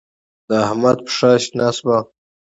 د 0.47 0.49
احمد 0.65 0.97
پښه 1.05 1.29
شنه 1.43 1.67
شوه. 1.77 1.97